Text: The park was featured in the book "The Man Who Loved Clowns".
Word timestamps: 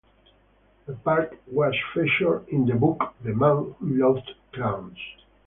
The 0.87 0.93
park 0.95 1.37
was 1.45 1.75
featured 1.93 2.47
in 2.49 2.65
the 2.65 2.73
book 2.73 3.13
"The 3.23 3.35
Man 3.35 3.75
Who 3.79 4.03
Loved 4.03 4.31
Clowns". 4.51 4.97